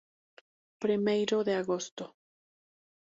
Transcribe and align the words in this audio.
Primeiro 0.83 1.37
de 1.47 1.53
Agosto. 1.61 2.05